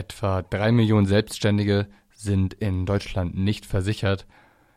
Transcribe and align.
Etwa 0.00 0.40
drei 0.40 0.72
Millionen 0.72 1.04
Selbstständige 1.04 1.86
sind 2.10 2.54
in 2.54 2.86
Deutschland 2.86 3.36
nicht 3.36 3.66
versichert. 3.66 4.26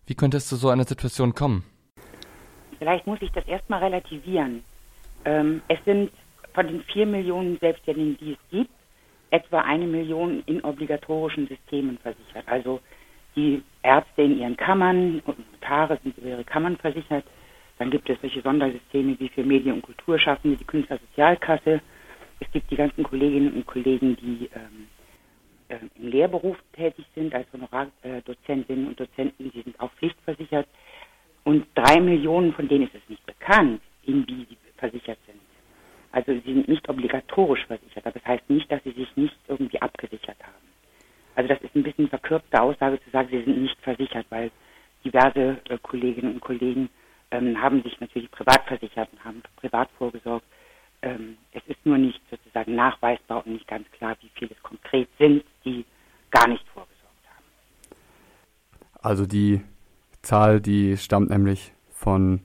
Wie 0.06 0.16
könnte 0.16 0.36
es 0.36 0.50
zu 0.50 0.58
so 0.58 0.68
einer 0.68 0.84
Situation 0.84 1.34
kommen? 1.34 1.64
Vielleicht 2.78 3.08
muss 3.08 3.22
ich 3.22 3.32
das 3.32 3.48
erstmal 3.48 3.82
relativieren. 3.82 4.66
Ähm, 5.24 5.62
es 5.70 5.80
sind 5.86 6.12
von 6.54 6.68
den 6.68 6.82
vier 6.92 7.06
Millionen 7.06 7.58
Selbstständigen, 7.60 8.18
die 8.18 8.34
es 8.34 8.50
gibt, 8.52 8.74
etwa 9.30 9.62
eine 9.62 9.86
Million 9.86 10.44
in 10.46 10.60
obligatorischen 10.60 11.48
Systemen 11.48 11.98
versichert. 12.00 12.46
Also 12.46 12.82
die 13.38 13.64
Ärzte 13.82 14.24
in 14.24 14.40
ihren 14.40 14.58
Kammern 14.58 15.22
und 15.26 15.54
Notare 15.54 16.00
sind 16.04 16.18
über 16.18 16.32
ihre 16.32 16.44
Kammern 16.44 16.76
versichert. 16.76 17.24
Dann 17.80 17.92
gibt 17.92 18.10
es 18.10 18.20
solche 18.20 18.42
Sondersysteme 18.42 19.18
wie 19.22 19.30
für 19.30 19.44
Medien- 19.46 19.76
und 19.76 19.84
Kulturschaffende, 19.84 20.58
die 20.58 20.66
Künstlersozialkasse. 20.66 21.80
Es 22.42 22.52
gibt 22.52 22.70
die 22.70 22.76
ganzen 22.76 23.06
Kolleginnen 23.06 23.54
und 23.54 23.66
Kollegen, 23.66 24.18
die 24.18 24.50
ähm, 24.54 24.90
äh, 25.74 25.80
im 26.00 26.08
Lehrberuf 26.10 26.58
tätig 26.74 27.06
sind, 27.16 27.34
als 27.34 27.48
Honorardozentinnen 27.54 28.88
und 28.88 29.00
Dozenten, 29.00 29.52
die 29.52 29.62
sind 29.62 29.80
auch 29.80 29.92
pflichtversichert. 29.94 30.68
Und 31.44 31.66
drei 31.76 32.00
Millionen 32.00 32.54
von 32.54 32.68
denen 32.68 32.86
ist 32.86 32.96
es 32.96 33.10
nicht 33.10 33.26
bekannt, 33.26 33.82
in 34.04 34.28
wie 34.28 34.46
sie 34.46 34.58
versichert 34.78 35.20
sind. 35.26 35.40
Also 36.12 36.34
sie 36.34 36.54
sind 36.54 36.68
nicht 36.68 36.88
obligatorisch 36.88 37.66
versichert, 37.66 38.06
aber 38.06 38.20
das 38.20 38.26
heißt 38.26 38.50
nicht, 38.50 38.72
dass 38.72 38.84
sie 38.84 38.92
sich 38.92 39.16
nicht 39.16 39.36
irgendwie 39.48 39.82
abgesichert 39.82 40.38
haben. 40.42 40.68
Also 41.36 41.50
das 41.50 41.62
ist 41.62 41.76
ein 41.76 41.84
bisschen 41.84 42.08
verkürzte 42.08 42.62
Aussage 42.62 43.02
zu 43.04 43.10
sagen, 43.10 43.30
sie 43.32 43.44
sind 43.44 43.62
nicht 43.62 43.80
versichert, 43.82 44.28
weil 44.30 44.52
diverse 45.04 45.58
äh, 45.70 45.78
Kolleginnen 45.82 46.36
und 46.36 46.42
Kollegen 46.42 46.90
ähm, 47.32 47.60
haben 47.60 47.82
sich 47.82 48.00
natürlich 48.00 48.30
privat 48.30 48.64
versichert 48.68 49.10
und 49.12 49.26
haben 49.26 49.42
privat 49.56 49.90
vorgesorgt. 49.98 50.46
Ähm, 51.02 51.38
es 51.52 51.64
ist 51.68 51.84
nur 51.86 51.98
nicht 51.98 52.22
sozusagen 52.30 52.76
nachweisbar 52.76 53.44
und 53.46 53.54
nicht 53.54 53.68
ganz 53.68 53.90
klar, 53.92 54.16
wie 54.22 54.30
viele 54.36 54.52
es 54.52 54.64
konkret 54.64 55.10
sind, 55.18 55.44
die 55.44 55.53
gar 56.34 56.48
nicht 56.48 56.68
vorgesorgt 56.70 57.26
haben. 57.30 57.46
Also 59.02 59.26
die 59.26 59.62
Zahl, 60.22 60.60
die 60.60 60.98
stammt 60.98 61.30
nämlich 61.30 61.72
von 61.92 62.42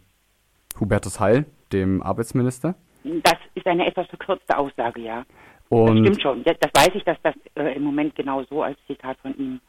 Hubertus 0.79 1.19
Heil, 1.19 1.47
dem 1.73 2.03
Arbeitsminister. 2.03 2.75
Das 3.05 3.39
ist 3.55 3.67
eine 3.67 3.87
etwas 3.87 4.07
verkürzte 4.09 4.57
Aussage, 4.57 5.01
ja. 5.01 5.25
Und 5.69 6.05
das 6.05 6.17
stimmt 6.17 6.23
schon. 6.23 6.45
Das, 6.45 6.57
weiß 6.75 6.95
ich, 6.95 7.05
dass 7.05 7.19
das 7.23 7.35
äh, 7.55 7.75
im 7.77 7.83
Moment 7.83 8.15
genau 8.15 8.43
so 8.45 8.63
als 8.63 8.79
Zitat 8.87 9.19
von 9.21 9.37
ihm 9.37 9.61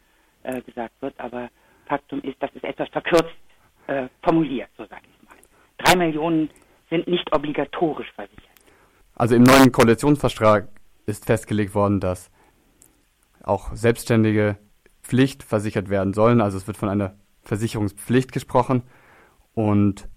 äh, 0.44 0.61
gesagt 0.61 0.94
wird, 1.01 1.19
aber 1.19 1.49
Faktum 1.85 2.22
ist, 2.22 2.41
dass 2.41 2.51
es 2.55 2.63
etwas 2.63 2.89
verkürzt 2.89 3.35
äh, 3.88 4.07
formuliert, 4.23 4.69
so 4.77 4.85
sage 4.85 5.01
ich 5.03 5.27
mal. 5.27 5.35
Drei 5.77 5.95
Millionen 5.97 6.49
sind 6.89 7.07
nicht 7.07 7.33
obligatorisch 7.33 8.11
versichert. 8.13 8.44
Also 9.16 9.35
im 9.35 9.44
neuen 9.44 9.72
Koalitionsvertrag 9.72 10.69
ist 11.05 11.25
festgelegt 11.25 11.75
worden, 11.75 11.99
dass 11.99 12.31
auch 13.50 13.73
Selbstständige 13.73 14.58
Pflicht 15.02 15.44
versichert 15.44 15.89
werden 15.89 16.14
sollen. 16.14 16.39
Also 16.39 16.58
es 16.58 16.67
wird 16.67 16.78
von 16.78 16.89
einer 16.89 17.16
Versicherungspflicht 17.42 18.31
gesprochen. 18.31 18.83
Und 19.53 20.08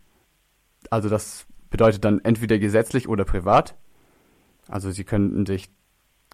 also 0.91 1.09
das 1.09 1.47
bedeutet 1.71 2.05
dann 2.05 2.21
entweder 2.21 2.59
gesetzlich 2.59 3.09
oder 3.09 3.25
privat. 3.25 3.75
Also 4.69 4.91
sie 4.91 5.05
könnten 5.05 5.47
sich 5.47 5.69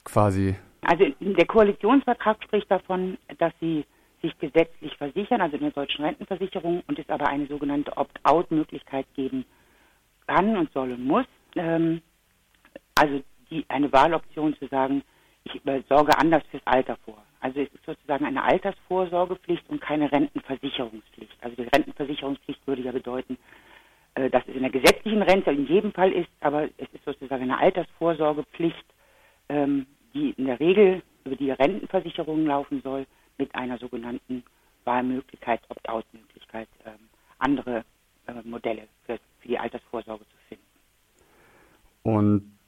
quasi. 0.04 0.56
Also 0.82 1.04
der 1.20 1.46
Koalitionsvertrag 1.46 2.42
spricht 2.42 2.70
davon, 2.70 3.16
dass 3.38 3.52
sie 3.60 3.84
sich 4.20 4.36
gesetzlich 4.38 4.96
versichern, 4.96 5.40
also 5.40 5.56
in 5.56 5.62
der 5.62 5.70
deutschen 5.70 6.04
Rentenversicherung, 6.04 6.82
und 6.88 6.98
es 6.98 7.08
aber 7.08 7.28
eine 7.28 7.46
sogenannte 7.46 7.96
Opt-out-Möglichkeit 7.96 9.06
geben 9.14 9.44
kann 10.26 10.56
und 10.56 10.72
soll 10.72 10.92
und 10.92 11.04
muss. 11.04 11.26
Ähm, 11.54 12.02
also 12.96 13.22
die, 13.50 13.64
eine 13.68 13.92
Wahloption 13.92 14.56
zu 14.58 14.66
sagen, 14.66 15.02
ich 15.54 15.86
sorge 15.88 16.16
anders 16.18 16.42
fürs 16.50 16.66
Alter 16.66 16.96
vor. 17.04 17.22
Also 17.40 17.60
es 17.60 17.72
ist 17.72 17.84
sozusagen 17.84 18.24
eine 18.24 18.42
Altersvorsorgepflicht 18.42 19.68
und 19.68 19.80
keine 19.80 20.10
Rentenversicherungspflicht. 20.10 21.36
Also 21.40 21.56
die 21.56 21.68
Rentenversicherungspflicht 21.68 22.66
würde 22.66 22.82
ja 22.82 22.92
bedeuten, 22.92 23.38
äh, 24.14 24.28
dass 24.30 24.42
es 24.48 24.54
in 24.54 24.62
der 24.62 24.70
gesetzlichen 24.70 25.22
Rente 25.22 25.50
in 25.50 25.66
jedem 25.66 25.92
Fall 25.92 26.12
ist, 26.12 26.30
aber 26.40 26.64
es 26.64 26.88
ist 26.92 27.04
sozusagen 27.04 27.44
eine 27.44 27.58
Altersvorsorgepflicht, 27.58 28.84
ähm, 29.48 29.86
die 30.14 30.30
in 30.30 30.46
der 30.46 30.58
Regel 30.58 31.02
über 31.24 31.36
die 31.36 31.50
Rentenversicherung 31.50 32.44
laufen 32.46 32.80
soll, 32.82 33.06
mit 33.36 33.54
einer 33.54 33.78
sogenannten 33.78 34.42
Wahlmöglichkeit, 34.84 35.60
Opt-out-Möglichkeit, 35.68 36.68
ähm, 36.84 37.08
andere 37.38 37.84
äh, 38.26 38.32
Modelle 38.44 38.88
für, 39.06 39.18
die 39.44 39.58
Altersvorsorge 39.58 40.24
zu 40.24 40.36
finden. 40.48 40.64
Und 42.02 42.58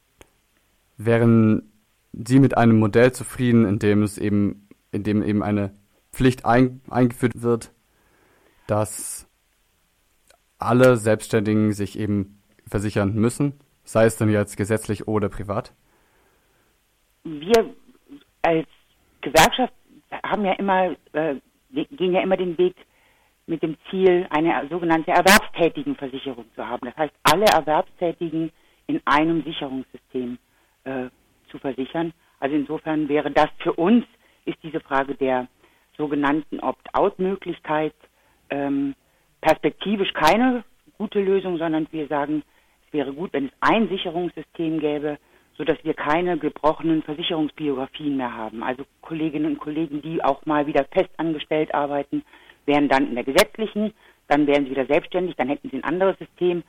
wären 0.96 1.70
Sie 2.12 2.40
mit 2.40 2.56
einem 2.56 2.78
Modell 2.78 3.12
zufrieden, 3.12 3.64
in 3.64 3.78
dem 3.78 4.02
es 4.02 4.18
eben, 4.18 4.68
in 4.92 5.04
dem 5.04 5.22
eben 5.22 5.42
eine 5.42 5.72
Pflicht 6.12 6.44
ein, 6.44 6.80
eingeführt 6.90 7.42
wird, 7.42 7.72
dass 8.66 9.28
alle 10.58 10.96
Selbstständigen 10.96 11.72
sich 11.72 11.98
eben 11.98 12.40
versichern 12.66 13.14
müssen, 13.14 13.60
sei 13.84 14.04
es 14.04 14.16
dann 14.16 14.30
jetzt 14.30 14.56
gesetzlich 14.56 15.08
oder 15.08 15.28
privat? 15.28 15.72
Wir 17.24 17.74
als 18.42 18.66
Gewerkschaft 19.20 19.72
haben 20.22 20.44
ja 20.44 20.52
immer, 20.52 20.96
äh, 21.12 21.36
gehen 21.72 22.12
ja 22.12 22.22
immer 22.22 22.36
den 22.36 22.56
Weg 22.58 22.74
mit 23.46 23.62
dem 23.62 23.76
Ziel, 23.90 24.26
eine 24.30 24.68
sogenannte 24.68 25.10
Erwerbstätigenversicherung 25.10 26.46
zu 26.54 26.66
haben. 26.66 26.86
Das 26.86 26.96
heißt, 26.96 27.14
alle 27.24 27.46
Erwerbstätigen 27.46 28.52
in 28.86 29.00
einem 29.04 29.42
Sicherungssystem 29.42 30.38
äh, 30.84 31.08
zu 31.50 31.58
versichern. 31.58 32.12
Also 32.38 32.56
insofern 32.56 33.08
wäre 33.08 33.30
das 33.30 33.48
für 33.58 33.72
uns, 33.72 34.04
ist 34.44 34.58
diese 34.62 34.80
Frage 34.80 35.14
der 35.14 35.48
sogenannten 35.96 36.60
Opt-out-Möglichkeit 36.60 37.94
ähm, 38.48 38.94
perspektivisch 39.40 40.12
keine 40.14 40.64
gute 40.98 41.20
Lösung, 41.20 41.58
sondern 41.58 41.86
wir 41.90 42.06
sagen, 42.08 42.42
es 42.86 42.92
wäre 42.92 43.12
gut, 43.12 43.32
wenn 43.32 43.46
es 43.46 43.52
ein 43.60 43.88
Sicherungssystem 43.88 44.80
gäbe, 44.80 45.18
sodass 45.56 45.78
wir 45.84 45.94
keine 45.94 46.38
gebrochenen 46.38 47.02
Versicherungsbiografien 47.02 48.16
mehr 48.16 48.34
haben. 48.34 48.62
Also 48.62 48.84
Kolleginnen 49.02 49.52
und 49.52 49.60
Kollegen, 49.60 50.00
die 50.02 50.22
auch 50.24 50.44
mal 50.46 50.66
wieder 50.66 50.84
fest 50.90 51.10
angestellt 51.18 51.74
arbeiten, 51.74 52.22
wären 52.66 52.88
dann 52.88 53.08
in 53.08 53.14
der 53.14 53.24
gesetzlichen, 53.24 53.92
dann 54.28 54.46
wären 54.46 54.64
sie 54.64 54.70
wieder 54.70 54.86
selbstständig, 54.86 55.36
dann 55.36 55.48
hätten 55.48 55.68
sie 55.70 55.76
ein 55.76 55.84
anderes 55.84 56.18
System. 56.18 56.62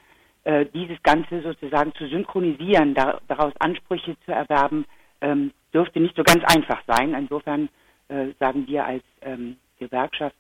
Äh, 0.44 0.66
dieses 0.74 1.02
Ganze 1.04 1.42
sozusagen 1.42 1.94
zu 1.94 2.08
synchronisieren, 2.08 2.96
da, 2.96 3.20
daraus 3.28 3.54
Ansprüche 3.60 4.16
zu 4.26 4.32
erwerben, 4.32 4.86
ähm, 5.22 5.52
dürfte 5.72 6.00
nicht 6.00 6.16
so 6.16 6.24
ganz 6.24 6.44
einfach 6.46 6.82
sein. 6.88 7.14
Insofern 7.14 7.70
äh, 8.08 8.30
sagen 8.40 8.66
wir 8.66 8.84
als 8.86 9.04
ähm, 9.22 9.58
Gewerkschaft, 9.78 10.36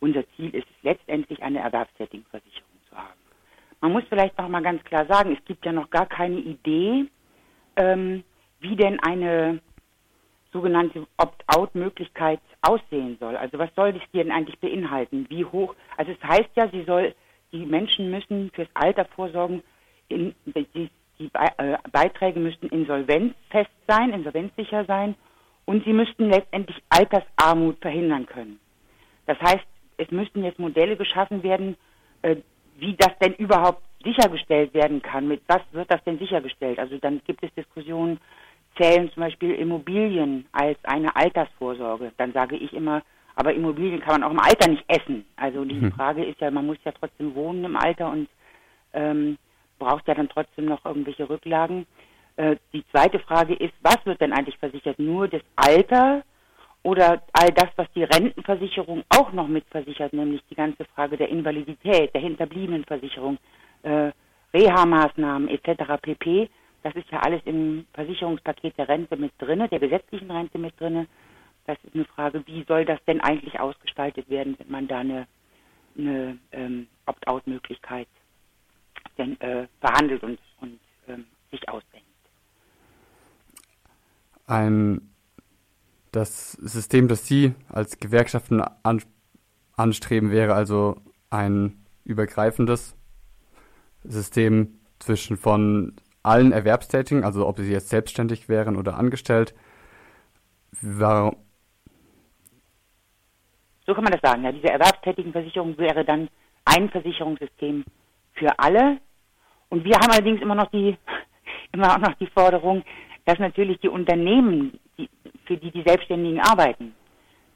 unser 0.00 0.24
Ziel 0.34 0.52
ist 0.54 0.66
es 0.68 0.82
letztendlich 0.82 1.40
eine 1.42 1.60
Erwerbstätigenversicherung 1.60 2.78
zu 2.88 2.96
haben. 2.96 3.18
Man 3.80 3.92
muss 3.92 4.02
vielleicht 4.08 4.36
noch 4.38 4.48
mal 4.48 4.62
ganz 4.62 4.82
klar 4.84 5.06
sagen, 5.06 5.36
es 5.38 5.44
gibt 5.44 5.64
ja 5.64 5.72
noch 5.72 5.88
gar 5.88 6.06
keine 6.06 6.38
Idee, 6.38 7.06
ähm, 7.76 8.24
wie 8.58 8.74
denn 8.74 8.98
eine 9.00 9.60
sogenannte 10.52 11.06
Opt-out-Möglichkeit 11.16 12.40
aussehen 12.62 13.18
soll. 13.20 13.36
Also 13.36 13.58
was 13.58 13.74
soll 13.76 13.92
das 13.92 14.02
denn 14.12 14.32
eigentlich 14.32 14.58
beinhalten? 14.58 15.26
Wie 15.28 15.44
hoch? 15.44 15.74
Also 15.96 16.12
es 16.12 16.22
heißt 16.28 16.50
ja, 16.56 16.68
sie 16.70 16.84
soll, 16.84 17.14
die 17.54 17.64
Menschen 17.64 18.10
müssen 18.10 18.50
fürs 18.52 18.68
Alter 18.74 19.04
vorsorgen, 19.04 19.62
in, 20.08 20.34
die, 20.44 20.90
die 21.18 21.30
äh, 21.32 21.78
Beiträge 21.92 22.40
müssten 22.40 22.66
insolvenzfest 22.66 23.70
sein, 23.86 24.12
insolvenzsicher 24.12 24.84
sein 24.84 25.14
und 25.64 25.84
sie 25.84 25.92
müssten 25.92 26.28
letztendlich 26.28 26.76
Altersarmut 26.90 27.78
verhindern 27.80 28.26
können. 28.26 28.58
Das 29.26 29.40
heißt, 29.40 29.64
es 29.96 30.10
müssten 30.10 30.42
jetzt 30.42 30.58
Modelle 30.58 30.96
geschaffen 30.96 31.42
werden, 31.44 31.76
äh, 32.22 32.36
wie 32.76 32.94
das 32.94 33.16
denn 33.20 33.34
überhaupt 33.34 33.82
sichergestellt 34.02 34.74
werden 34.74 35.00
kann. 35.00 35.28
Mit 35.28 35.42
was 35.46 35.62
wird 35.70 35.90
das 35.90 36.02
denn 36.04 36.18
sichergestellt? 36.18 36.80
Also 36.80 36.98
dann 36.98 37.22
gibt 37.24 37.42
es 37.44 37.54
Diskussionen, 37.54 38.18
zählen 38.76 39.10
zum 39.12 39.22
Beispiel 39.22 39.54
Immobilien 39.54 40.46
als 40.50 40.78
eine 40.82 41.14
Altersvorsorge. 41.14 42.10
Dann 42.16 42.32
sage 42.32 42.56
ich 42.56 42.72
immer, 42.72 43.02
aber 43.36 43.54
Immobilien 43.54 44.00
kann 44.00 44.20
man 44.20 44.22
auch 44.24 44.30
im 44.30 44.40
Alter 44.40 44.68
nicht 44.68 44.84
essen. 44.88 45.24
Also 45.36 45.64
die 45.64 45.74
mhm. 45.74 45.92
Frage 45.92 46.24
ist 46.24 46.40
ja, 46.40 46.50
man 46.50 46.66
muss 46.66 46.78
ja 46.84 46.92
trotzdem 46.92 47.34
wohnen 47.34 47.64
im 47.64 47.76
Alter 47.76 48.10
und 48.10 48.28
ähm, 48.92 49.38
braucht 49.78 50.06
ja 50.08 50.14
dann 50.14 50.28
trotzdem 50.28 50.66
noch 50.66 50.84
irgendwelche 50.84 51.28
Rücklagen. 51.28 51.86
Äh, 52.36 52.56
die 52.72 52.84
zweite 52.90 53.18
Frage 53.18 53.54
ist, 53.54 53.74
was 53.82 53.98
wird 54.04 54.20
denn 54.20 54.32
eigentlich 54.32 54.58
versichert? 54.58 54.98
Nur 54.98 55.28
das 55.28 55.42
Alter 55.56 56.22
oder 56.82 57.22
all 57.32 57.48
das, 57.54 57.70
was 57.76 57.90
die 57.94 58.04
Rentenversicherung 58.04 59.02
auch 59.08 59.32
noch 59.32 59.48
mitversichert, 59.48 60.12
nämlich 60.12 60.42
die 60.50 60.54
ganze 60.54 60.84
Frage 60.94 61.16
der 61.16 61.30
Invalidität, 61.30 62.14
der 62.14 62.20
Hinterbliebenenversicherung, 62.20 63.38
äh, 63.82 64.12
Reha-Maßnahmen 64.52 65.48
etc. 65.48 66.00
pp. 66.00 66.48
Das 66.82 66.94
ist 66.94 67.10
ja 67.10 67.20
alles 67.20 67.40
im 67.46 67.86
Versicherungspaket 67.94 68.76
der 68.76 68.88
Rente 68.88 69.16
mit 69.16 69.32
drinne, 69.38 69.68
der 69.68 69.80
gesetzlichen 69.80 70.30
Rente 70.30 70.58
mit 70.58 70.78
drinne. 70.78 71.06
Das 71.66 71.78
ist 71.82 71.94
eine 71.94 72.04
Frage, 72.04 72.46
wie 72.46 72.64
soll 72.64 72.84
das 72.84 73.02
denn 73.06 73.20
eigentlich 73.20 73.58
ausgestaltet 73.58 74.28
werden, 74.28 74.56
wenn 74.58 74.70
man 74.70 74.88
da 74.88 74.98
eine, 74.98 75.26
eine 75.96 76.38
ähm, 76.52 76.88
Opt-out-Möglichkeit 77.06 78.08
äh, 79.16 79.66
verhandelt 79.80 80.22
und, 80.22 80.38
und 80.60 80.78
ähm, 81.08 81.24
sich 81.50 81.68
ausdenkt. 81.68 82.06
Ein 84.46 85.00
Das 86.12 86.52
System, 86.52 87.08
das 87.08 87.26
Sie 87.26 87.54
als 87.68 87.98
Gewerkschaften 87.98 88.60
an, 88.60 89.02
anstreben, 89.76 90.30
wäre 90.30 90.54
also 90.54 91.00
ein 91.30 91.84
übergreifendes 92.04 92.94
System 94.04 94.78
zwischen 94.98 95.36
von 95.36 95.96
allen 96.22 96.52
Erwerbstätigen, 96.52 97.24
also 97.24 97.46
ob 97.46 97.58
sie 97.58 97.72
jetzt 97.72 97.88
selbstständig 97.88 98.48
wären 98.48 98.76
oder 98.76 98.96
angestellt. 98.96 99.54
Warum? 100.80 101.36
So 103.86 103.94
kann 103.94 104.04
man 104.04 104.12
das 104.12 104.22
sagen. 104.22 104.44
Ja, 104.44 104.52
diese 104.52 104.70
erwerbstätigen 104.70 105.32
Versicherung 105.32 105.76
wäre 105.78 106.04
dann 106.04 106.28
ein 106.64 106.88
Versicherungssystem 106.90 107.84
für 108.34 108.58
alle. 108.58 108.98
Und 109.68 109.84
wir 109.84 109.94
haben 109.96 110.10
allerdings 110.10 110.40
immer 110.40 110.54
noch 110.54 110.70
die, 110.70 110.96
immer 111.72 111.92
auch 111.92 111.98
noch 111.98 112.14
die 112.14 112.26
Forderung, 112.28 112.82
dass 113.24 113.38
natürlich 113.38 113.78
die 113.80 113.88
Unternehmen, 113.88 114.78
die, 114.98 115.08
für 115.46 115.56
die 115.56 115.70
die 115.70 115.82
Selbstständigen 115.82 116.40
arbeiten, 116.40 116.94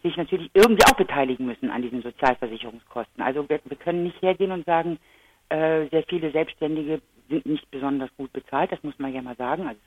sich 0.03 0.17
natürlich 0.17 0.51
irgendwie 0.55 0.85
auch 0.85 0.97
beteiligen 0.97 1.47
müssen 1.47 1.71
an 1.71 1.83
diesen 1.83 2.03
Sozialversicherungskosten. 2.03 3.23
Also 3.23 3.49
wir, 3.49 3.61
wir 3.65 3.77
können 3.77 4.05
nicht 4.05 4.21
hergehen 4.23 4.53
und 4.53 4.65
sagen, 4.65 4.99
äh, 5.49 5.87
sehr 5.89 6.05
viele 6.09 6.31
Selbstständige 6.31 7.01
sind 7.29 7.47
nicht 7.47 7.71
besonders 7.71 8.11
gut 8.17 8.33
bezahlt, 8.33 8.73
das 8.73 8.83
muss 8.83 8.99
man 8.99 9.13
ja 9.13 9.23
mal 9.23 9.37
sagen. 9.37 9.67
Also 9.67 9.81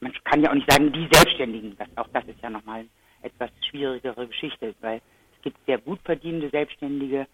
man 0.00 0.12
kann 0.24 0.42
ja 0.42 0.50
auch 0.50 0.54
nicht 0.54 0.70
sagen, 0.70 0.92
die 0.92 1.08
Selbstständigen, 1.10 1.76
das, 1.76 1.88
auch 1.96 2.08
das 2.12 2.24
ist 2.26 2.40
ja 2.42 2.50
nochmal 2.50 2.86
etwas 3.22 3.50
schwierigere 3.68 4.26
Geschichte, 4.28 4.74
weil 4.80 5.00
es 5.38 5.42
gibt 5.42 5.58
sehr 5.66 5.78
gut 5.78 6.00
verdienende 6.04 6.50
Selbstständige 6.50 7.26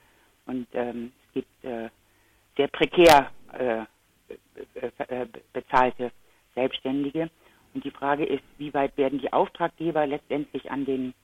und 0.46 0.66
ähm, 0.74 1.12
es 1.26 1.32
gibt 1.34 1.64
äh, 1.64 1.88
sehr 2.56 2.68
prekär 2.68 3.30
äh, 3.52 3.84
äh, 5.08 5.26
bezahlte 5.52 6.10
Selbstständige. 6.54 7.30
Und 7.72 7.84
die 7.84 7.90
Frage 7.90 8.24
ist, 8.24 8.44
wie 8.58 8.72
weit 8.74 8.96
werden 8.96 9.18
die 9.18 9.32
Auftraggeber 9.32 10.06
letztendlich 10.06 10.70
an 10.70 10.84
den 10.84 11.14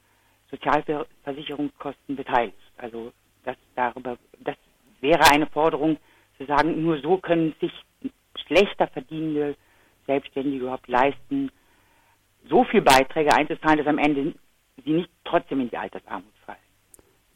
Sozialversicherungskosten 0.51 2.17
beteiligt? 2.17 2.57
Also 2.77 3.13
das 3.45 3.57
darüber, 3.77 4.17
das 4.41 4.57
wäre 5.01 5.31
eine 5.31 5.47
Forderung 5.47 5.97
zu 6.39 6.47
sagen, 6.47 6.83
nur 6.83 7.01
so 7.01 7.19
können 7.19 7.55
sich 7.61 7.73
schlechter 8.47 8.89
verdienende 8.89 9.55
Selbstständige 10.07 10.63
überhaupt 10.63 10.89
leisten, 10.89 11.51
so 12.49 12.65
viel 12.65 12.83
Beiträge 12.83 13.33
einzuzahlen, 13.33 13.79
dass 13.79 13.87
am 13.87 13.99
Ende 13.99 14.35
sie 14.85 14.93
nicht 14.93 15.11
trotzdem 15.25 15.61
in 15.61 15.71
die 15.71 15.77
Altersarmut. 15.77 16.33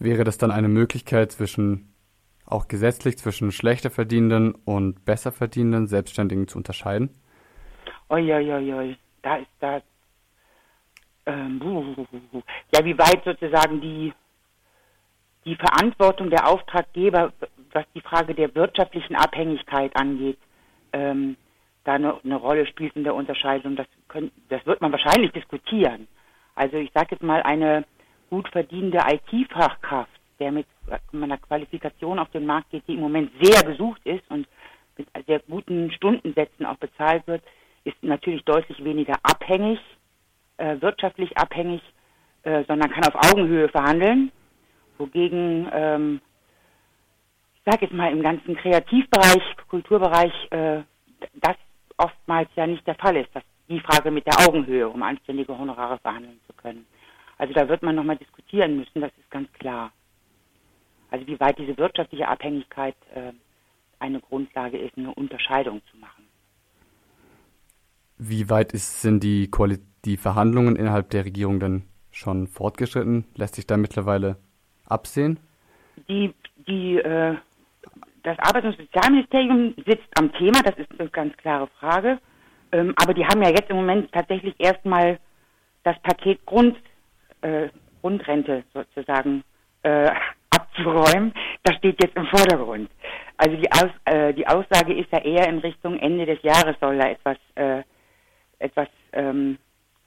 Wäre 0.04 0.24
das 0.24 0.36
dann 0.36 0.50
eine 0.50 0.68
Möglichkeit 0.68 1.32
zwischen 1.32 1.94
auch 2.44 2.68
gesetzlich 2.68 3.16
zwischen 3.16 3.52
schlechter 3.52 3.88
verdienenden 3.90 4.54
und 4.66 5.06
besser 5.06 5.32
verdienenden 5.32 5.86
Selbstständigen 5.86 6.46
zu 6.46 6.58
unterscheiden? 6.58 7.08
Uiuiui, 8.10 8.98
da 9.22 9.36
ist 9.36 9.48
da. 9.60 9.80
Ähm, 11.24 11.58
ja, 12.74 12.84
wie 12.84 12.98
weit 12.98 13.24
sozusagen 13.24 13.80
die, 13.80 14.12
die 15.46 15.56
Verantwortung 15.56 16.28
der 16.28 16.46
Auftraggeber, 16.50 17.32
was 17.72 17.86
die 17.94 18.02
Frage 18.02 18.34
der 18.34 18.54
wirtschaftlichen 18.54 19.16
Abhängigkeit 19.16 19.96
angeht, 19.96 20.38
ähm, 20.92 21.36
da 21.84 21.94
eine, 21.94 22.22
eine, 22.22 22.36
Rolle 22.36 22.66
spielt 22.66 22.94
in 22.94 23.04
der 23.04 23.14
Unterscheidung, 23.14 23.74
das, 23.74 23.86
können, 24.08 24.30
das 24.50 24.66
wird 24.66 24.82
man 24.82 24.92
wahrscheinlich 24.92 25.32
diskutieren. 25.32 26.08
Also 26.54 26.76
ich 26.76 26.92
sage 26.92 27.08
jetzt 27.12 27.22
mal, 27.22 27.42
eine 27.42 27.86
gut 28.31 28.49
verdienende 28.49 28.99
IT-Fachkraft, 28.99 30.11
der 30.38 30.53
mit 30.53 30.67
meiner 31.12 31.38
Qualifikation 31.38 32.19
auf 32.19 32.31
den 32.31 32.47
Markt 32.47 32.71
geht, 32.71 32.87
die 32.88 32.94
im 32.94 33.00
Moment 33.00 33.31
sehr 33.41 33.62
gesucht 33.62 34.00
ist 34.05 34.23
und 34.31 34.47
mit 34.97 35.09
sehr 35.26 35.41
guten 35.41 35.91
Stundensätzen 35.93 36.67
auch 36.67 36.76
bezahlt 36.76 37.26
wird, 37.26 37.43
ist 37.85 38.03
natürlich 38.03 38.44
deutlich 38.44 38.82
weniger 38.82 39.15
abhängig, 39.23 39.79
äh, 40.56 40.81
wirtschaftlich 40.81 41.37
abhängig, 41.37 41.82
äh, 42.43 42.65
sondern 42.67 42.91
kann 42.91 43.05
auf 43.05 43.31
Augenhöhe 43.31 43.69
verhandeln. 43.69 44.31
Wogegen, 44.99 45.69
ähm, 45.73 46.21
ich 47.56 47.62
sage 47.65 47.87
jetzt 47.87 47.94
mal, 47.94 48.12
im 48.12 48.23
ganzen 48.23 48.56
Kreativbereich, 48.56 49.43
Kulturbereich, 49.69 50.32
äh, 50.50 50.82
das 51.35 51.56
oftmals 51.97 52.49
ja 52.56 52.67
nicht 52.67 52.87
der 52.87 52.94
Fall 52.94 53.17
ist, 53.17 53.35
dass 53.35 53.43
die 53.69 53.81
Frage 53.81 54.11
mit 54.11 54.26
der 54.26 54.47
Augenhöhe, 54.47 54.88
um 54.88 55.03
anständige 55.03 55.56
Honorare 55.56 55.99
verhandeln 55.99 56.41
zu 56.47 56.53
können. 56.53 56.87
Also 57.38 57.52
da 57.52 57.69
wird 57.69 57.82
man 57.82 57.96
nochmal 57.96 58.16
diskutieren 58.16 58.76
müssen, 58.76 59.00
das 59.00 59.12
ist 59.19 59.31
ganz 59.31 59.52
klar. 59.54 59.92
Also 61.10 61.26
wie 61.26 61.38
weit 61.40 61.58
diese 61.58 61.76
wirtschaftliche 61.76 62.28
Abhängigkeit 62.28 62.96
äh, 63.14 63.32
eine 63.98 64.20
Grundlage 64.20 64.78
ist, 64.78 64.96
eine 64.96 65.14
Unterscheidung 65.14 65.81
zu 65.90 65.96
machen. 65.98 66.25
Wie 68.19 68.48
weit 68.50 68.72
ist, 68.72 69.02
sind 69.02 69.22
die, 69.22 69.48
Koali 69.50 69.78
die 70.04 70.16
Verhandlungen 70.16 70.76
innerhalb 70.76 71.10
der 71.10 71.25
Regierung 71.25 71.60
denn 71.60 71.84
schon 72.10 72.46
fortgeschritten? 72.46 73.25
Lässt 73.34 73.56
sich 73.56 73.66
da 73.66 73.76
mittlerweile 73.76 74.37
absehen? 74.87 75.40
Die, 76.08 76.32
die, 76.69 76.98
äh, 76.98 77.37
das 78.22 78.38
Arbeits- 78.38 78.66
und 78.66 78.76
Sozialministerium 78.76 79.75
sitzt 79.87 80.08
am 80.19 80.32
Thema, 80.32 80.62
das 80.62 80.76
ist 80.78 80.88
eine 80.98 81.08
ganz 81.10 81.37
klare 81.37 81.69
Frage. 81.78 82.19
Ähm, 82.72 82.94
aber 82.96 83.14
die 83.14 83.25
haben 83.25 83.42
ja 83.42 83.50
jetzt 83.50 83.70
im 83.70 83.76
Moment 83.76 84.10
tatsächlich 84.12 84.54
erstmal 84.58 85.19
das 85.82 86.00
Paket 86.02 86.44
Grund, 86.46 86.76
äh, 87.44 87.69
Grundrente 88.00 88.64
sozusagen 88.73 89.44
äh, 89.82 90.11
abzuräumen. 90.50 91.32
Das 91.62 91.76
steht 91.76 92.02
jetzt 92.02 92.17
im 92.17 92.26
Vordergrund. 92.26 92.91
Also 93.37 93.56
die, 93.56 93.70
Aus, 93.70 93.91
äh, 94.05 94.32
die 94.35 94.46
Aussage 94.46 94.94
ist 94.94 95.11
ja 95.12 95.19
eher 95.19 95.49
in 95.49 95.58
Richtung 95.58 95.99
Ende 95.99 96.26
des 96.26 96.43
Jahres 96.43 96.76
soll 96.81 96.99
da 96.99 97.08
etwas, 97.08 97.37
äh, 97.55 97.82
etwas 98.58 98.88
ähm, 99.12 99.58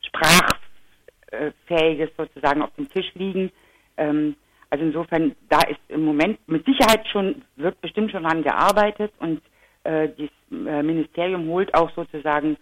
Sprachfähiges 0.01 2.10
sozusagen 2.18 2.62
auf 2.62 2.74
dem 2.75 2.89
Tisch 2.89 3.13
liegen. 3.16 3.51
Ähm, 3.98 4.36
also 4.69 4.83
insofern, 4.83 5.36
da 5.50 5.62
ist 5.62 5.80
im 5.90 6.04
Moment 6.04 6.40
mit 6.48 6.66
Sicherheit 6.66 7.07
schon, 7.07 7.44
wird 7.56 7.80
bestimmt 7.81 8.12
schon 8.12 8.24
daran 8.24 8.44
gearbeitet 8.44 9.13
und 9.19 9.42
äh, 9.83 10.10
das 10.10 10.30
äh, 10.51 10.83
Ministerium 10.83 11.48
holt 11.48 11.74
auch 11.74 11.90
sozusagen 11.95 12.57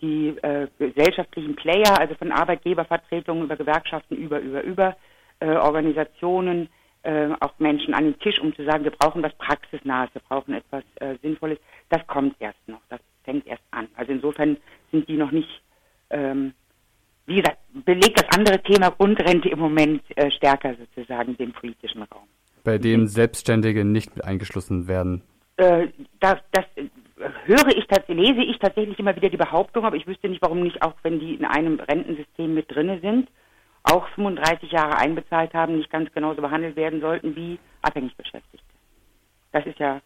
die 0.00 0.36
äh, 0.42 0.68
gesellschaftlichen 0.78 1.56
Player, 1.56 1.98
also 1.98 2.14
von 2.14 2.32
Arbeitgebervertretungen 2.32 3.44
über 3.44 3.56
Gewerkschaften, 3.56 4.16
über, 4.16 4.38
über, 4.40 4.62
über 4.62 4.96
äh, 5.40 5.56
Organisationen, 5.56 6.68
äh, 7.02 7.28
auch 7.40 7.58
Menschen 7.58 7.94
an 7.94 8.04
den 8.04 8.18
Tisch, 8.18 8.38
um 8.40 8.54
zu 8.54 8.64
sagen, 8.64 8.84
wir 8.84 8.90
brauchen 8.90 9.22
was 9.22 9.32
Praxisnahes, 9.34 10.10
wir 10.12 10.22
brauchen 10.28 10.54
etwas 10.54 10.84
äh, 10.96 11.16
Sinnvolles. 11.22 11.58
Das 11.88 12.06
kommt 12.06 12.36
erst 12.40 12.58
noch, 12.66 12.80
das 12.88 13.00
fängt 13.24 13.46
erst 13.46 13.62
an. 13.70 13.88
Also 13.94 14.12
insofern 14.12 14.56
sind 14.90 15.08
die 15.08 15.16
noch 15.16 15.30
nicht, 15.30 15.48
ähm, 16.10 16.52
wie 17.26 17.36
gesagt, 17.36 17.58
belegt 17.72 18.20
das 18.20 18.36
andere 18.36 18.62
Thema 18.62 18.90
Grundrente 18.90 19.48
im 19.48 19.58
Moment 19.58 20.02
äh, 20.16 20.30
stärker 20.30 20.74
sozusagen 20.74 21.36
den 21.36 21.52
politischen 21.52 22.02
Raum. 22.02 22.28
Bei 22.64 22.76
dem 22.76 23.06
Selbstständige 23.06 23.84
nicht 23.84 24.16
mit 24.16 24.24
eingeschlossen 24.24 24.86
werden. 24.86 25.22
Äh, 25.56 25.88
das, 26.20 26.36
das 26.52 26.64
höre 27.46 27.68
ich, 27.68 27.86
lese 28.08 28.42
ich 28.42 28.58
tatsächlich 28.58 28.98
immer 28.98 29.14
wieder 29.16 29.28
die 29.28 29.36
Behauptung, 29.36 29.84
aber 29.84 29.96
ich 29.96 30.06
wüsste 30.06 30.28
nicht, 30.28 30.42
warum 30.42 30.62
nicht, 30.62 30.82
auch 30.82 30.94
wenn 31.02 31.20
die 31.20 31.34
in 31.34 31.44
einem 31.44 31.78
Rentensystem 31.80 32.54
mit 32.54 32.74
drinne 32.74 33.00
sind, 33.00 33.28
auch 33.82 34.06
35 34.08 34.70
Jahre 34.72 34.96
einbezahlt 34.98 35.54
haben, 35.54 35.76
nicht 35.76 35.90
ganz 35.90 36.12
genauso 36.12 36.42
behandelt 36.42 36.76
werden 36.76 37.00
sollten 37.00 37.34
wie 37.36 37.58
abhängig 37.82 38.16
Beschäftigte. 38.16 38.66
Das 39.52 39.66
ist 39.66 39.78
ja, 39.78 40.00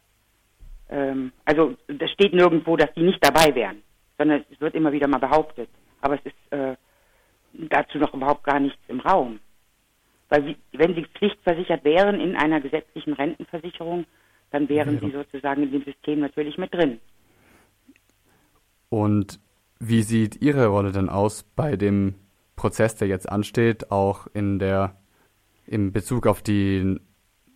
ähm, 0.88 1.32
also 1.44 1.74
das 1.88 2.10
steht 2.10 2.32
nirgendwo, 2.32 2.76
dass 2.76 2.92
die 2.94 3.02
nicht 3.02 3.24
dabei 3.24 3.54
wären, 3.54 3.82
sondern 4.18 4.44
es 4.50 4.60
wird 4.60 4.74
immer 4.74 4.92
wieder 4.92 5.08
mal 5.08 5.18
behauptet. 5.18 5.68
Aber 6.00 6.14
es 6.14 6.24
ist 6.24 6.52
äh, 6.52 6.76
dazu 7.52 7.98
noch 7.98 8.14
überhaupt 8.14 8.44
gar 8.44 8.60
nichts 8.60 8.80
im 8.88 9.00
Raum. 9.00 9.40
Weil 10.28 10.56
wenn 10.72 10.94
sie 10.94 11.06
pflichtversichert 11.18 11.84
wären 11.84 12.20
in 12.20 12.36
einer 12.36 12.60
gesetzlichen 12.60 13.12
Rentenversicherung, 13.12 14.06
dann 14.50 14.68
wären 14.68 14.94
ja. 14.94 15.00
sie 15.00 15.10
sozusagen 15.10 15.64
in 15.64 15.72
dem 15.72 15.84
System 15.84 16.20
natürlich 16.20 16.58
mit 16.58 16.72
drin. 16.72 17.00
Und 18.94 19.40
wie 19.80 20.02
sieht 20.02 20.40
Ihre 20.40 20.68
Rolle 20.68 20.92
denn 20.92 21.08
aus 21.08 21.42
bei 21.42 21.74
dem 21.74 22.14
Prozess, 22.54 22.94
der 22.94 23.08
jetzt 23.08 23.28
ansteht, 23.28 23.90
auch 23.90 24.28
in 24.34 24.60
der 24.60 24.94
in 25.66 25.92
Bezug 25.92 26.28
auf 26.28 26.42
die 26.42 27.00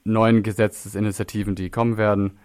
neuen 0.03 0.43
Gesetzesinitiativen, 0.43 1.55
die 1.55 1.71
kommen 1.71 1.97
werden, 1.97 2.41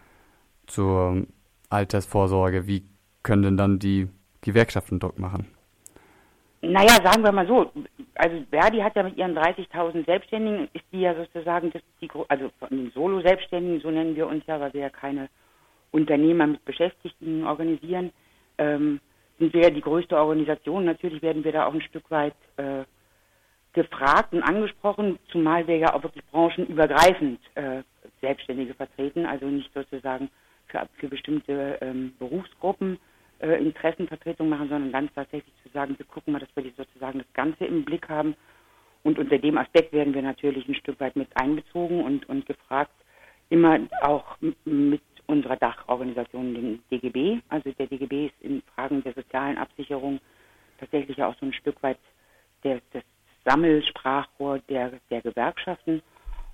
zur 0.67 1.25
Altersvorsorge, 1.71 2.67
wie 2.67 2.85
können 3.23 3.41
denn 3.41 3.57
dann 3.57 3.79
die 3.79 4.09
Gewerkschaften 4.41 4.99
Druck 4.99 5.17
machen? 5.17 5.47
Naja, 6.61 6.99
sagen 7.03 7.23
wir 7.23 7.31
mal 7.31 7.47
so, 7.47 7.71
also 8.13 8.43
Verdi 8.51 8.77
hat 8.77 8.95
ja 8.95 9.01
mit 9.01 9.17
ihren 9.17 9.35
30.000 9.35 10.05
Selbstständigen, 10.05 10.69
ist 10.73 10.85
die 10.91 11.01
ja 11.01 11.15
sozusagen, 11.15 11.71
das, 11.71 11.81
die, 11.99 12.11
also 12.27 12.51
von 12.59 12.69
den 12.69 12.91
Solo-Selbstständigen, 12.91 13.81
so 13.81 13.89
nennen 13.89 14.15
wir 14.15 14.27
uns 14.27 14.45
ja, 14.45 14.59
weil 14.59 14.73
wir 14.73 14.81
ja 14.81 14.89
keine 14.91 15.29
Unternehmer 15.89 16.45
mit 16.45 16.63
Beschäftigten 16.63 17.43
organisieren, 17.43 18.11
ähm, 18.57 18.99
sind 19.39 19.53
wir 19.53 19.61
ja 19.61 19.69
die 19.69 19.81
größte 19.81 20.17
Organisation. 20.17 20.85
Natürlich 20.85 21.21
werden 21.21 21.43
wir 21.43 21.51
da 21.51 21.65
auch 21.65 21.73
ein 21.73 21.81
Stück 21.81 22.09
weit 22.11 22.35
äh, 22.57 22.83
gefragt 23.73 24.33
und 24.33 24.43
angesprochen, 24.43 25.17
zumal 25.31 25.67
wir 25.67 25.77
ja 25.77 25.93
auch 25.93 26.03
wirklich 26.03 26.23
branchenübergreifend 26.25 27.39
äh, 27.55 27.81
Selbstständige 28.21 28.73
vertreten, 28.75 29.25
also 29.25 29.47
nicht 29.47 29.73
sozusagen 29.73 30.29
für, 30.67 30.87
für 30.97 31.07
bestimmte 31.07 31.77
ähm, 31.81 32.13
Berufsgruppen 32.19 32.99
äh, 33.39 33.61
Interessenvertretung 33.61 34.47
machen, 34.47 34.69
sondern 34.69 34.91
ganz 34.91 35.13
tatsächlich 35.13 35.53
zu 35.63 35.69
sagen, 35.69 35.97
wir 35.97 36.05
gucken 36.05 36.33
mal, 36.33 36.39
dass 36.39 36.49
wir 36.55 36.71
sozusagen 36.77 37.19
das 37.19 37.33
Ganze 37.33 37.65
im 37.65 37.83
Blick 37.83 38.07
haben. 38.09 38.35
Und 39.03 39.19
unter 39.19 39.37
dem 39.37 39.57
Aspekt 39.57 39.91
werden 39.91 40.13
wir 40.13 40.21
natürlich 40.21 40.67
ein 40.67 40.75
Stück 40.75 40.99
weit 40.99 41.15
mit 41.15 41.27
einbezogen 41.35 42.01
und, 42.03 42.29
und 42.29 42.45
gefragt, 42.45 42.93
immer 43.49 43.79
auch 44.01 44.37
mit 44.63 45.01
unserer 45.27 45.57
Dachorganisation, 45.57 46.53
dem 46.53 46.79
DGB. 46.89 47.39
Also 47.49 47.71
der 47.71 47.87
DGB 47.87 48.27
ist 48.27 48.41
in 48.41 48.61
Fragen 48.73 49.03
der 49.03 49.13
sozialen 49.13 49.57
Absicherung 49.57 50.19
tatsächlich 50.79 51.21
auch 51.33 51.39
so 51.39 51.45
ein 51.45 51.53
Stück 51.53 51.81
weit 51.83 51.97
der, 52.63 52.81
das 52.91 53.03
Sammelsprachrohr 53.45 54.59
der, 54.69 54.93
der 55.09 55.21
Gewerkschaften. 55.21 56.01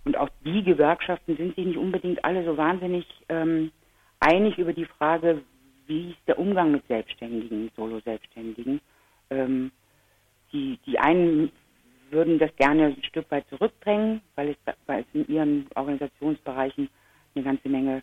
Und 0.05 0.17
auch 0.17 0.29
die 0.43 0.63
Gewerkschaften 0.63 1.37
sind 1.37 1.55
sich 1.55 1.65
nicht 1.65 1.77
unbedingt 1.77 2.23
alle 2.23 2.43
so 2.45 2.57
wahnsinnig 2.57 3.05
ähm, 3.29 3.71
einig 4.19 4.57
über 4.57 4.73
die 4.73 4.85
Frage, 4.85 5.43
wie 5.87 6.11
ist 6.11 6.27
der 6.27 6.39
Umgang 6.39 6.71
mit 6.71 6.87
Selbstständigen, 6.87 7.71
Solo-Selbstständigen. 7.75 8.79
Ähm, 9.29 9.71
die, 10.51 10.79
die 10.85 10.97
einen 10.99 11.51
würden 12.11 12.39
das 12.39 12.55
gerne 12.55 12.85
ein 12.85 13.03
Stück 13.03 13.29
weit 13.29 13.47
zurückdrängen, 13.49 14.21
weil 14.35 14.49
es, 14.49 14.57
weil 14.87 15.01
es 15.01 15.07
in 15.13 15.27
ihren 15.27 15.67
Organisationsbereichen 15.75 16.89
eine 17.35 17.43
ganze 17.43 17.69
Menge 17.69 18.01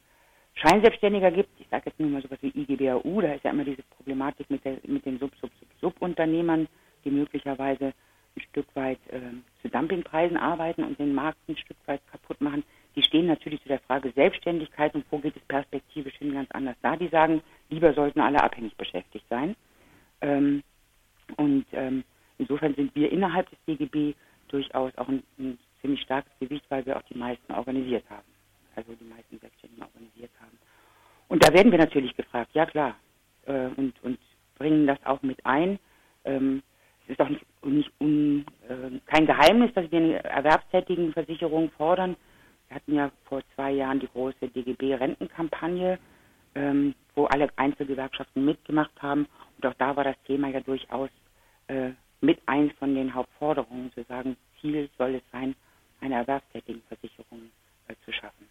Scheinselbstständiger 0.56 1.30
gibt. 1.30 1.50
Ich 1.60 1.68
sage 1.70 1.84
jetzt 1.86 2.00
nur 2.00 2.08
mal 2.08 2.22
sowas 2.22 2.38
wie 2.40 2.48
IGBAU, 2.48 3.20
da 3.20 3.34
ist 3.34 3.44
ja 3.44 3.50
immer 3.50 3.64
diese 3.64 3.82
Problematik 3.82 4.48
mit, 4.50 4.64
der, 4.64 4.78
mit 4.86 5.04
den 5.04 5.18
Sub-Sub-Sub-Subunternehmern, 5.18 6.66
die 7.04 7.10
möglicherweise 7.10 7.92
ein 8.36 8.42
Stück 8.50 8.66
weit 8.74 8.98
äh, 9.10 9.20
zu 9.60 9.68
Dumpingpreisen 9.68 10.36
arbeiten 10.36 10.82
und 10.82 10.98
den 10.98 11.14
Markt 11.14 11.38
ein 11.48 11.56
Stück 11.58 11.76
weit 11.86 12.00
kaputt 12.10 12.40
machen. 12.40 12.64
Die 12.94 13.02
stehen 13.02 13.26
natürlich 13.26 13.62
zu 13.62 13.68
der 13.68 13.80
Frage 13.80 14.12
Selbstständigkeit 14.12 14.94
und 14.94 15.04
wo 15.10 15.18
geht 15.18 15.36
es 15.36 15.42
perspektivisch 15.42 16.16
hin 16.16 16.32
ganz 16.32 16.50
anders 16.52 16.76
da. 16.80 16.96
Die 16.96 17.08
sagen, 17.08 17.42
lieber 17.68 17.92
sollten 17.92 18.20
alle 18.20 18.42
abhängig 18.42 18.74
beschäftigt 18.76 19.26
sein. 19.28 19.54
Ähm, 20.22 20.62
und 21.36 21.66
ähm, 21.72 22.02
insofern 22.38 22.74
sind 22.74 22.94
wir 22.94 23.12
innerhalb 23.12 23.50
des 23.50 23.58
DGB 23.66 24.14
durchaus 24.48 24.96
auch 24.96 25.08
ein, 25.08 25.22
ein 25.38 25.58
ziemlich 25.82 26.00
starkes 26.00 26.32
Gewicht, 26.40 26.64
weil 26.70 26.86
wir 26.86 26.96
auch 26.96 27.02
die 27.02 27.18
meisten 27.18 27.52
organisiert 27.52 28.04
haben 28.08 28.35
also 28.76 28.92
die 28.94 29.04
meisten 29.04 29.38
Selbstständigen 29.38 29.84
organisiert 29.84 30.30
haben. 30.40 30.58
Und 31.28 31.44
da 31.44 31.52
werden 31.52 31.72
wir 31.72 31.78
natürlich 31.78 32.14
gefragt, 32.16 32.50
ja 32.54 32.66
klar, 32.66 32.96
äh, 33.46 33.68
und, 33.76 33.94
und 34.02 34.18
bringen 34.56 34.86
das 34.86 34.98
auch 35.04 35.22
mit 35.22 35.44
ein. 35.44 35.78
Ähm, 36.24 36.62
es 37.04 37.10
ist 37.10 37.20
auch 37.20 37.28
nicht, 37.28 37.44
nicht 37.64 37.90
un, 38.00 38.44
äh, 38.68 38.98
kein 39.06 39.26
Geheimnis, 39.26 39.72
dass 39.74 39.90
wir 39.90 39.98
eine 39.98 40.24
Erwerbstätigenversicherung 40.24 41.70
fordern. 41.70 42.16
Wir 42.68 42.76
hatten 42.76 42.94
ja 42.94 43.10
vor 43.24 43.42
zwei 43.54 43.72
Jahren 43.72 44.00
die 44.00 44.08
große 44.08 44.48
DGB-Rentenkampagne, 44.48 45.98
ähm, 46.54 46.94
wo 47.14 47.26
alle 47.26 47.48
Einzelgewerkschaften 47.56 48.44
mitgemacht 48.44 48.90
haben. 49.00 49.26
Und 49.56 49.66
auch 49.66 49.74
da 49.74 49.94
war 49.96 50.04
das 50.04 50.16
Thema 50.26 50.48
ja 50.48 50.60
durchaus 50.60 51.10
äh, 51.68 51.90
mit 52.20 52.40
eins 52.46 52.72
von 52.78 52.94
den 52.94 53.14
Hauptforderungen, 53.14 53.92
zu 53.92 54.02
sagen, 54.04 54.36
Ziel 54.60 54.88
soll 54.98 55.16
es 55.16 55.22
sein, 55.30 55.54
eine 56.00 56.16
Erwerbstätigenversicherung 56.16 57.50
äh, 57.88 57.94
zu 58.04 58.12
schaffen. 58.12 58.48